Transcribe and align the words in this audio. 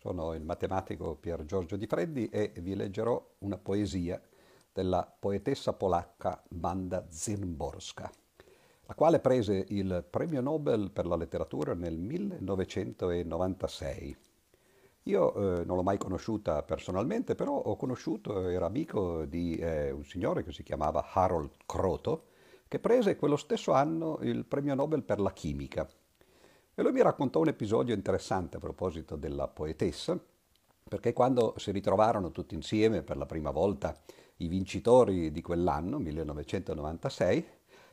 Sono 0.00 0.32
il 0.32 0.42
matematico 0.42 1.14
Pier 1.14 1.44
Giorgio 1.44 1.76
Di 1.76 1.86
Freddi 1.86 2.30
e 2.30 2.54
vi 2.56 2.74
leggerò 2.74 3.22
una 3.40 3.58
poesia 3.58 4.18
della 4.72 5.06
poetessa 5.20 5.74
polacca 5.74 6.42
Wanda 6.58 7.04
Zimborska, 7.06 8.10
la 8.86 8.94
quale 8.94 9.20
prese 9.20 9.66
il 9.68 10.02
premio 10.08 10.40
Nobel 10.40 10.90
per 10.90 11.04
la 11.04 11.16
letteratura 11.16 11.74
nel 11.74 11.98
1996. 11.98 14.16
Io 15.02 15.34
eh, 15.34 15.64
non 15.66 15.76
l'ho 15.76 15.82
mai 15.82 15.98
conosciuta 15.98 16.62
personalmente, 16.62 17.34
però 17.34 17.52
ho 17.52 17.76
conosciuto, 17.76 18.48
era 18.48 18.64
amico 18.64 19.26
di 19.26 19.56
eh, 19.56 19.90
un 19.90 20.06
signore 20.06 20.44
che 20.44 20.52
si 20.52 20.62
chiamava 20.62 21.08
Harold 21.12 21.50
Kroto, 21.66 22.28
che 22.68 22.78
prese 22.78 23.16
quello 23.16 23.36
stesso 23.36 23.72
anno 23.72 24.18
il 24.22 24.46
premio 24.46 24.74
Nobel 24.74 25.02
per 25.02 25.20
la 25.20 25.34
chimica. 25.34 25.86
E 26.80 26.82
lui 26.82 26.92
mi 26.92 27.02
raccontò 27.02 27.40
un 27.40 27.48
episodio 27.48 27.94
interessante 27.94 28.56
a 28.56 28.58
proposito 28.58 29.16
della 29.16 29.48
poetessa, 29.48 30.18
perché 30.88 31.12
quando 31.12 31.52
si 31.58 31.72
ritrovarono 31.72 32.32
tutti 32.32 32.54
insieme 32.54 33.02
per 33.02 33.18
la 33.18 33.26
prima 33.26 33.50
volta 33.50 33.94
i 34.36 34.48
vincitori 34.48 35.30
di 35.30 35.42
quell'anno, 35.42 35.98
1996, 35.98 37.46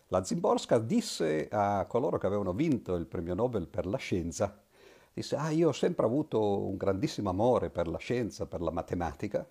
la 0.08 0.24
Zimborska 0.24 0.80
disse 0.80 1.50
a 1.52 1.86
coloro 1.86 2.18
che 2.18 2.28
avevano 2.28 2.54
vinto 2.54 2.96
il 2.96 3.08
premio 3.08 3.34
Nobel 3.34 3.68
per 3.68 3.86
la 3.86 3.98
scienza, 3.98 4.58
disse, 5.14 5.36
ah, 5.36 5.50
io 5.50 5.68
ho 5.68 5.74
sempre 5.74 6.06
avuto 6.06 6.66
un 6.66 6.78
grandissimo 6.78 7.30
amore 7.30 7.70
per 7.70 7.90
la 7.90 7.98
scienza, 7.98 8.46
per 8.46 8.62
la 8.62 8.72
matematica, 8.72 9.46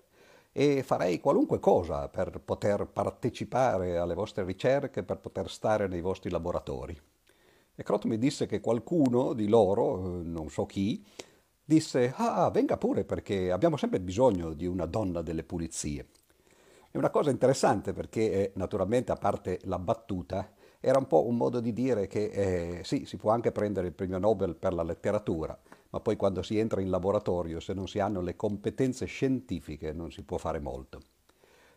e 0.51 0.81
farei 0.81 1.19
qualunque 1.19 1.59
cosa 1.59 2.09
per 2.09 2.41
poter 2.43 2.87
partecipare 2.87 3.99
alle 3.99 4.15
vostre 4.15 4.43
ricerche, 4.43 5.03
per 5.03 5.19
poter 5.19 5.47
stare 5.51 5.87
nei 5.87 6.01
vostri 6.01 6.31
laboratori. 6.31 6.99
E 7.79 7.83
Crot 7.83 8.05
mi 8.05 8.17
disse 8.17 8.47
che 8.47 8.59
qualcuno 8.59 9.33
di 9.33 9.47
loro, 9.47 10.19
eh, 10.19 10.23
non 10.23 10.49
so 10.49 10.65
chi, 10.65 11.05
disse, 11.63 12.11
ah, 12.17 12.49
venga 12.49 12.75
pure 12.75 13.03
perché 13.03 13.51
abbiamo 13.51 13.77
sempre 13.77 13.99
bisogno 13.99 14.53
di 14.53 14.65
una 14.65 14.87
donna 14.87 15.21
delle 15.21 15.43
pulizie. 15.43 16.07
È 16.89 16.97
una 16.97 17.11
cosa 17.11 17.29
interessante 17.29 17.93
perché 17.93 18.31
eh, 18.31 18.51
naturalmente, 18.55 19.11
a 19.11 19.15
parte 19.15 19.59
la 19.65 19.77
battuta, 19.77 20.53
era 20.79 20.97
un 20.97 21.05
po' 21.05 21.27
un 21.27 21.37
modo 21.37 21.59
di 21.59 21.71
dire 21.71 22.07
che 22.07 22.79
eh, 22.79 22.83
sì, 22.83 23.05
si 23.05 23.15
può 23.17 23.29
anche 23.29 23.51
prendere 23.51 23.85
il 23.85 23.93
premio 23.93 24.17
Nobel 24.17 24.55
per 24.55 24.73
la 24.73 24.81
letteratura, 24.81 25.55
ma 25.91 25.99
poi 25.99 26.15
quando 26.15 26.41
si 26.41 26.57
entra 26.57 26.81
in 26.81 26.89
laboratorio, 26.89 27.59
se 27.59 27.75
non 27.75 27.87
si 27.87 27.99
hanno 27.99 28.21
le 28.21 28.35
competenze 28.35 29.05
scientifiche, 29.05 29.93
non 29.93 30.11
si 30.11 30.23
può 30.23 30.39
fare 30.39 30.59
molto. 30.59 30.99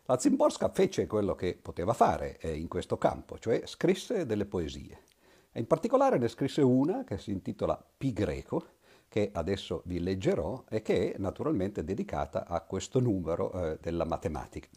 La 0.05 0.17
Zimborska 0.17 0.69
fece 0.69 1.05
quello 1.05 1.35
che 1.35 1.59
poteva 1.61 1.93
fare 1.93 2.39
eh, 2.39 2.55
in 2.55 2.67
questo 2.67 2.97
campo, 2.97 3.37
cioè 3.37 3.61
scrisse 3.65 4.25
delle 4.25 4.47
poesie. 4.47 5.09
In 5.55 5.67
particolare 5.67 6.17
ne 6.17 6.29
scrisse 6.29 6.61
una 6.61 7.03
che 7.03 7.17
si 7.17 7.31
intitola 7.31 7.77
Pi 7.97 8.13
greco, 8.13 8.63
che 9.09 9.31
adesso 9.33 9.81
vi 9.85 9.99
leggerò 9.99 10.63
e 10.69 10.81
che 10.81 11.11
è 11.11 11.17
naturalmente 11.17 11.83
dedicata 11.83 12.47
a 12.47 12.61
questo 12.61 13.01
numero 13.01 13.51
eh, 13.51 13.77
della 13.81 14.05
matematica. 14.05 14.69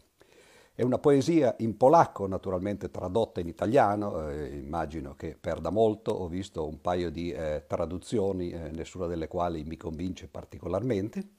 È 0.73 0.81
una 0.81 0.97
poesia 0.97 1.55
in 1.59 1.77
polacco, 1.77 2.27
naturalmente 2.27 2.91
tradotta 2.91 3.39
in 3.39 3.47
italiano, 3.47 4.29
eh, 4.29 4.57
immagino 4.57 5.15
che 5.15 5.37
perda 5.39 5.69
molto, 5.69 6.11
ho 6.11 6.27
visto 6.27 6.67
un 6.67 6.81
paio 6.81 7.09
di 7.09 7.31
eh, 7.31 7.63
traduzioni, 7.65 8.51
eh, 8.51 8.71
nessuna 8.71 9.07
delle 9.07 9.29
quali 9.29 9.63
mi 9.63 9.77
convince 9.77 10.27
particolarmente. 10.27 11.29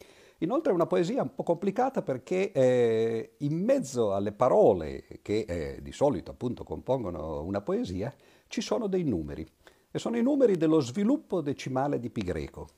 Inoltre 0.40 0.70
è 0.70 0.74
una 0.74 0.86
poesia 0.86 1.22
un 1.22 1.34
po' 1.34 1.42
complicata 1.42 2.02
perché 2.02 2.52
eh, 2.52 3.36
in 3.38 3.62
mezzo 3.64 4.14
alle 4.14 4.32
parole 4.32 5.04
che 5.22 5.46
eh, 5.48 5.78
di 5.80 5.92
solito 5.92 6.30
appunto 6.30 6.62
compongono 6.62 7.42
una 7.42 7.62
poesia 7.62 8.14
ci 8.46 8.60
sono 8.60 8.86
dei 8.86 9.04
numeri 9.04 9.46
e 9.90 9.98
sono 9.98 10.18
i 10.18 10.22
numeri 10.22 10.58
dello 10.58 10.80
sviluppo 10.80 11.40
decimale 11.40 11.98
di 11.98 12.10
pi 12.10 12.20
greco. 12.20 12.68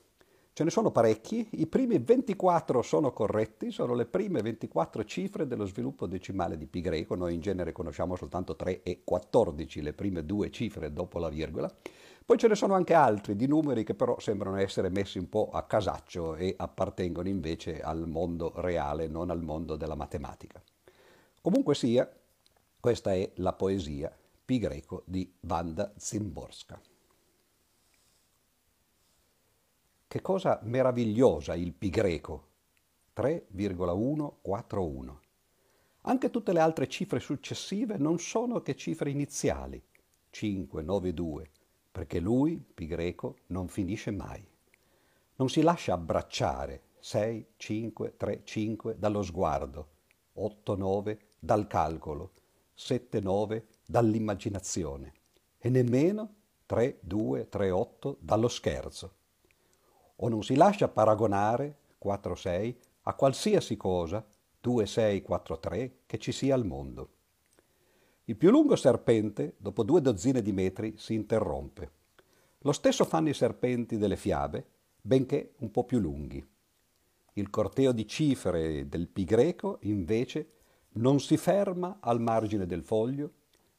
Ce 0.53 0.63
ne 0.63 0.69
sono 0.69 0.91
parecchi, 0.91 1.47
i 1.51 1.67
primi 1.67 1.99
24 1.99 2.81
sono 2.81 3.11
corretti, 3.11 3.71
sono 3.71 3.93
le 3.93 4.05
prime 4.05 4.41
24 4.41 5.03
cifre 5.03 5.47
dello 5.47 5.65
sviluppo 5.65 6.05
decimale 6.05 6.57
di 6.57 6.65
pi 6.65 6.81
greco, 6.81 7.15
noi 7.15 7.33
in 7.33 7.41
genere 7.41 7.71
conosciamo 7.73 8.15
soltanto 8.15 8.55
3 8.55 8.83
e 8.83 9.01
14, 9.03 9.81
le 9.81 9.93
prime 9.93 10.25
due 10.25 10.49
cifre 10.49 10.91
dopo 10.91 11.19
la 11.19 11.29
virgola. 11.29 11.73
Poi 12.29 12.37
ce 12.37 12.47
ne 12.47 12.53
sono 12.53 12.75
anche 12.75 12.93
altri 12.93 13.35
di 13.35 13.47
numeri 13.47 13.83
che 13.83 13.95
però 13.95 14.19
sembrano 14.19 14.57
essere 14.57 14.89
messi 14.89 15.17
un 15.17 15.29
po' 15.29 15.49
a 15.49 15.63
casaccio 15.63 16.35
e 16.35 16.53
appartengono 16.55 17.27
invece 17.27 17.81
al 17.81 18.07
mondo 18.07 18.53
reale, 18.57 19.07
non 19.07 19.31
al 19.31 19.41
mondo 19.41 19.75
della 19.75 19.95
matematica. 19.95 20.61
Comunque 21.41 21.73
sia, 21.73 22.07
questa 22.79 23.15
è 23.15 23.31
la 23.37 23.53
poesia 23.53 24.15
pi 24.45 24.59
greco 24.59 25.01
di 25.07 25.33
Wanda 25.39 25.91
Zimborska. 25.97 26.79
Che 30.07 30.21
cosa 30.21 30.59
meravigliosa 30.61 31.55
il 31.55 31.73
pi 31.73 31.89
greco! 31.89 32.49
3,141. 33.13 35.21
Anche 36.01 36.29
tutte 36.29 36.53
le 36.53 36.59
altre 36.59 36.87
cifre 36.87 37.19
successive 37.19 37.97
non 37.97 38.19
sono 38.19 38.61
che 38.61 38.75
cifre 38.75 39.09
iniziali, 39.09 39.83
5, 40.29 40.83
9, 40.83 41.13
2, 41.15 41.49
perché 41.91 42.19
lui, 42.19 42.57
pi 42.57 42.85
greco, 42.85 43.37
non 43.47 43.67
finisce 43.67 44.11
mai. 44.11 44.45
Non 45.35 45.49
si 45.49 45.61
lascia 45.61 45.93
abbracciare 45.93 46.81
6, 46.99 47.47
5, 47.57 48.17
3, 48.17 48.41
5 48.43 48.97
dallo 48.97 49.21
sguardo, 49.23 49.87
8, 50.33 50.75
9 50.75 51.19
dal 51.39 51.67
calcolo, 51.67 52.31
7, 52.73 53.19
9 53.19 53.67
dall'immaginazione 53.85 55.13
e 55.57 55.69
nemmeno 55.69 56.35
3, 56.65 56.99
2, 57.01 57.49
3, 57.49 57.71
8 57.71 58.17
dallo 58.19 58.47
scherzo. 58.47 59.13
O 60.17 60.27
non 60.27 60.43
si 60.43 60.55
lascia 60.55 60.87
paragonare 60.87 61.77
4, 61.97 62.35
6 62.35 62.79
a 63.03 63.13
qualsiasi 63.13 63.77
cosa 63.77 64.25
2, 64.61 64.85
6, 64.85 65.21
4, 65.21 65.59
3 65.59 65.95
che 66.05 66.17
ci 66.17 66.31
sia 66.31 66.53
al 66.53 66.65
mondo. 66.65 67.09
Il 68.29 68.37
più 68.37 68.51
lungo 68.51 68.75
serpente, 68.75 69.55
dopo 69.57 69.81
due 69.81 70.01
dozzine 70.01 70.43
di 70.43 70.51
metri, 70.51 70.93
si 70.97 71.15
interrompe. 71.15 71.91
Lo 72.59 72.71
stesso 72.73 73.03
fanno 73.03 73.29
i 73.29 73.33
serpenti 73.33 73.97
delle 73.97 74.17
fiabe, 74.17 74.63
benché 75.01 75.53
un 75.61 75.71
po' 75.71 75.83
più 75.83 75.97
lunghi. 75.97 76.47
Il 77.33 77.49
corteo 77.49 77.91
di 77.91 78.05
cifre 78.05 78.87
del 78.87 79.07
pi 79.07 79.23
greco, 79.23 79.79
invece, 79.81 80.51
non 80.97 81.19
si 81.19 81.37
ferma 81.37 81.97
al 81.99 82.21
margine 82.21 82.67
del 82.67 82.83
foglio, 82.83 83.31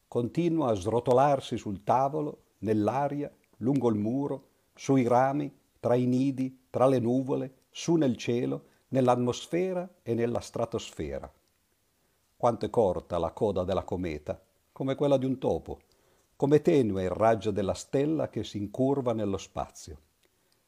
continua 0.09 0.71
a 0.71 0.75
srotolarsi 0.75 1.56
sul 1.56 1.84
tavolo, 1.84 2.47
nell'aria, 2.59 3.32
lungo 3.59 3.88
il 3.88 4.00
muro, 4.00 4.49
sui 4.75 5.06
rami, 5.06 5.56
tra 5.78 5.94
i 5.94 6.06
nidi, 6.06 6.67
tra 6.71 6.88
le 6.88 6.99
nuvole, 6.99 7.67
su 7.71 7.94
nel 7.94 8.17
cielo, 8.17 8.65
nell'atmosfera 8.88 9.88
e 10.03 10.12
nella 10.15 10.41
stratosfera. 10.41 11.32
Quanto 12.40 12.64
è 12.64 12.70
corta 12.70 13.18
la 13.18 13.32
coda 13.32 13.64
della 13.64 13.84
cometa, 13.84 14.42
come 14.72 14.94
quella 14.94 15.18
di 15.18 15.26
un 15.26 15.36
topo, 15.36 15.80
come 16.36 16.62
tenue 16.62 17.02
il 17.02 17.10
raggio 17.10 17.50
della 17.50 17.74
stella 17.74 18.30
che 18.30 18.44
si 18.44 18.56
incurva 18.56 19.12
nello 19.12 19.36
spazio. 19.36 19.98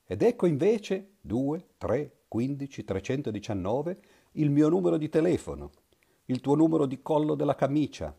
Ed 0.05 0.21
ecco 0.21 0.45
invece 0.45 1.13
2, 1.23 1.69
3, 1.79 2.17
15, 2.29 2.85
319 2.85 4.01
il 4.33 4.51
mio 4.51 4.69
numero 4.69 4.99
di 4.99 5.09
telefono, 5.09 5.71
il 6.27 6.43
tuo 6.43 6.57
numero 6.57 6.85
di 6.85 7.01
collo 7.01 7.35
della 7.35 7.55
camicia, 7.55 8.15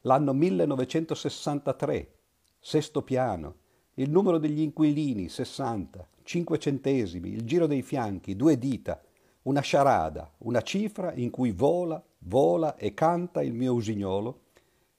l'anno 0.00 0.32
1963, 0.32 2.14
sesto 2.58 3.02
piano, 3.02 3.56
il 3.96 4.08
numero 4.08 4.38
degli 4.38 4.62
inquilini 4.62 5.28
60, 5.28 6.08
5 6.22 6.58
centesimi, 6.58 7.28
il 7.28 7.42
giro 7.42 7.66
dei 7.66 7.82
fianchi, 7.82 8.34
due 8.34 8.56
dita, 8.56 8.98
una 9.42 9.60
sciarada, 9.60 10.32
una 10.38 10.62
cifra 10.62 11.12
in 11.12 11.28
cui 11.28 11.50
vola, 11.50 12.02
vola 12.24 12.76
e 12.76 12.94
canta 12.94 13.42
il 13.42 13.52
mio 13.52 13.74
usignolo 13.74 14.40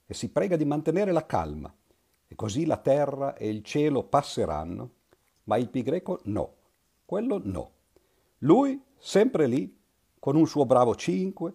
e 0.06 0.14
si 0.14 0.30
prega 0.30 0.56
di 0.56 0.66
mantenere 0.66 1.12
la 1.12 1.26
calma 1.26 1.74
e 2.28 2.36
così 2.36 2.66
la 2.66 2.78
terra 2.78 3.36
e 3.36 3.50
il 3.50 3.64
cielo 3.64 4.04
passeranno, 4.04 4.92
ma 5.44 5.58
il 5.58 5.70
pi 5.70 5.82
greco 5.82 6.20
no, 6.26 6.54
quello 7.06 7.40
no. 7.44 7.72
Lui 8.40 8.82
sempre 8.98 9.48
lì, 9.48 9.78
con 10.20 10.36
un 10.36 10.48
suo 10.48 10.66
bravo 10.66 10.96
5, 10.96 11.54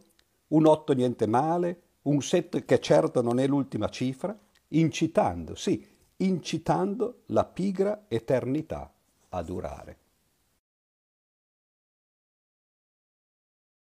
un 0.49 0.67
8 0.67 0.93
niente 0.93 1.27
male, 1.27 1.83
un 2.03 2.23
set 2.23 2.65
che 2.65 2.81
certo 2.81 3.23
non 3.23 3.39
è 3.39 3.47
l'ultima 3.47 3.89
cifra, 3.89 4.37
incitando, 4.69 5.55
sì, 5.55 5.85
incitando 6.17 7.23
la 7.27 7.45
pigra 7.45 8.05
eternità 8.09 8.93
a 9.31 9.43
durare. 9.43 9.99